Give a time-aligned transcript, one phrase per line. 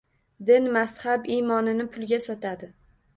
[0.47, 2.71] Din, mazhab, imonini pulga sotadi.